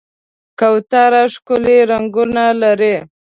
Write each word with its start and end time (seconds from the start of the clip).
کوتره 0.59 1.23
ښکلي 1.33 1.77
رنګونه 1.91 2.43
لري. 2.61 2.95